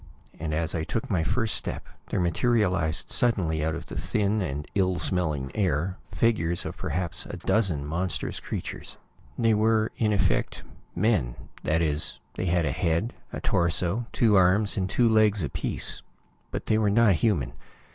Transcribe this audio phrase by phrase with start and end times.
[0.39, 4.67] And as I took my first step, there materialized suddenly out of the thin and
[4.73, 8.97] ill smelling air, the figures of perhaps a dozen monstrous creatures.
[9.37, 10.63] They were, in effect,
[10.95, 11.35] men.
[11.61, 16.01] That is, they had a head, a torso, two arms and two legs apiece.
[16.49, 17.53] But they were not human.